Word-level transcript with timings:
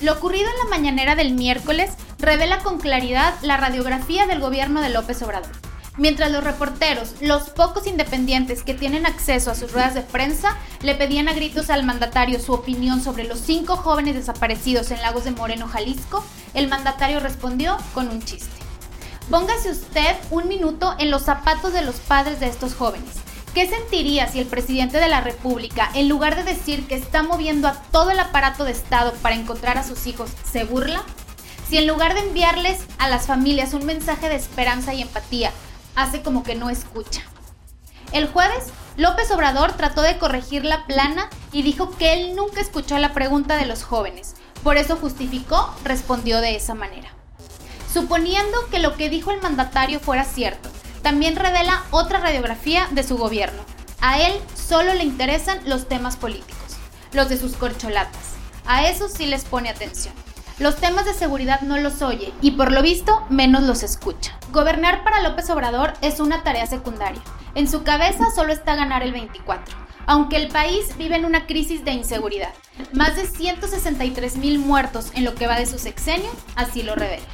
Lo 0.00 0.12
ocurrido 0.12 0.48
en 0.48 0.58
la 0.58 0.76
mañanera 0.76 1.16
del 1.16 1.32
miércoles 1.32 1.90
revela 2.18 2.58
con 2.58 2.78
claridad 2.78 3.34
la 3.42 3.56
radiografía 3.56 4.28
del 4.28 4.38
gobierno 4.38 4.80
de 4.80 4.90
López 4.90 5.20
Obrador. 5.22 5.50
Mientras 5.96 6.30
los 6.30 6.44
reporteros, 6.44 7.14
los 7.20 7.50
pocos 7.50 7.88
independientes 7.88 8.62
que 8.62 8.74
tienen 8.74 9.06
acceso 9.06 9.50
a 9.50 9.56
sus 9.56 9.72
ruedas 9.72 9.94
de 9.94 10.02
prensa, 10.02 10.56
le 10.82 10.94
pedían 10.94 11.28
a 11.28 11.32
gritos 11.32 11.68
al 11.68 11.82
mandatario 11.82 12.38
su 12.38 12.52
opinión 12.52 13.02
sobre 13.02 13.24
los 13.24 13.40
cinco 13.40 13.74
jóvenes 13.74 14.14
desaparecidos 14.14 14.92
en 14.92 15.02
Lagos 15.02 15.24
de 15.24 15.32
Moreno, 15.32 15.66
Jalisco, 15.66 16.24
el 16.54 16.68
mandatario 16.68 17.18
respondió 17.18 17.76
con 17.92 18.08
un 18.08 18.22
chiste. 18.22 18.56
Póngase 19.28 19.72
usted 19.72 20.14
un 20.30 20.46
minuto 20.46 20.94
en 21.00 21.10
los 21.10 21.22
zapatos 21.22 21.72
de 21.72 21.82
los 21.82 21.96
padres 21.96 22.38
de 22.38 22.46
estos 22.46 22.74
jóvenes. 22.74 23.10
¿Qué 23.54 23.66
sentiría 23.68 24.28
si 24.28 24.38
el 24.38 24.46
presidente 24.46 24.98
de 24.98 25.08
la 25.08 25.20
República, 25.20 25.90
en 25.94 26.08
lugar 26.08 26.36
de 26.36 26.44
decir 26.44 26.86
que 26.86 26.94
está 26.94 27.22
moviendo 27.22 27.66
a 27.66 27.74
todo 27.74 28.10
el 28.10 28.20
aparato 28.20 28.64
de 28.64 28.72
Estado 28.72 29.12
para 29.22 29.34
encontrar 29.34 29.78
a 29.78 29.84
sus 29.84 30.06
hijos, 30.06 30.30
se 30.50 30.64
burla? 30.64 31.02
Si 31.68 31.76
en 31.76 31.86
lugar 31.86 32.14
de 32.14 32.20
enviarles 32.20 32.80
a 32.98 33.08
las 33.08 33.26
familias 33.26 33.74
un 33.74 33.84
mensaje 33.84 34.28
de 34.28 34.36
esperanza 34.36 34.94
y 34.94 35.02
empatía, 35.02 35.50
hace 35.96 36.22
como 36.22 36.42
que 36.42 36.54
no 36.54 36.70
escucha. 36.70 37.22
El 38.12 38.28
jueves, 38.28 38.64
López 38.96 39.30
Obrador 39.30 39.72
trató 39.72 40.02
de 40.02 40.18
corregir 40.18 40.64
la 40.64 40.86
plana 40.86 41.28
y 41.52 41.62
dijo 41.62 41.90
que 41.90 42.12
él 42.12 42.36
nunca 42.36 42.60
escuchó 42.60 42.98
la 42.98 43.12
pregunta 43.12 43.56
de 43.56 43.66
los 43.66 43.82
jóvenes. 43.82 44.34
Por 44.62 44.76
eso 44.76 44.96
justificó, 44.96 45.74
respondió 45.84 46.40
de 46.40 46.56
esa 46.56 46.74
manera. 46.74 47.10
Suponiendo 47.92 48.56
que 48.70 48.78
lo 48.78 48.96
que 48.96 49.10
dijo 49.10 49.30
el 49.30 49.42
mandatario 49.42 50.00
fuera 50.00 50.24
cierto, 50.24 50.67
también 51.02 51.36
revela 51.36 51.84
otra 51.90 52.20
radiografía 52.20 52.88
de 52.90 53.02
su 53.02 53.16
gobierno. 53.16 53.62
A 54.00 54.20
él 54.20 54.32
solo 54.54 54.94
le 54.94 55.04
interesan 55.04 55.58
los 55.66 55.88
temas 55.88 56.16
políticos, 56.16 56.76
los 57.12 57.28
de 57.28 57.36
sus 57.36 57.54
corcholatas. 57.54 58.34
A 58.66 58.86
eso 58.86 59.08
sí 59.08 59.26
les 59.26 59.44
pone 59.44 59.70
atención. 59.70 60.14
Los 60.58 60.76
temas 60.76 61.04
de 61.04 61.14
seguridad 61.14 61.60
no 61.60 61.78
los 61.78 62.02
oye 62.02 62.32
y 62.42 62.52
por 62.52 62.72
lo 62.72 62.82
visto 62.82 63.24
menos 63.28 63.62
los 63.62 63.82
escucha. 63.82 64.36
Gobernar 64.50 65.04
para 65.04 65.20
López 65.22 65.48
Obrador 65.50 65.92
es 66.00 66.20
una 66.20 66.42
tarea 66.42 66.66
secundaria. 66.66 67.22
En 67.54 67.68
su 67.68 67.82
cabeza 67.84 68.24
solo 68.34 68.52
está 68.52 68.74
ganar 68.74 69.02
el 69.02 69.12
24, 69.12 69.74
aunque 70.06 70.36
el 70.36 70.48
país 70.48 70.96
vive 70.96 71.16
en 71.16 71.24
una 71.24 71.46
crisis 71.46 71.84
de 71.84 71.92
inseguridad. 71.92 72.52
Más 72.92 73.16
de 73.16 73.26
163 73.26 74.36
mil 74.36 74.58
muertos 74.58 75.12
en 75.14 75.24
lo 75.24 75.34
que 75.34 75.46
va 75.46 75.56
de 75.56 75.66
su 75.66 75.78
sexenio, 75.78 76.30
así 76.56 76.82
lo 76.82 76.94
revela. 76.94 77.26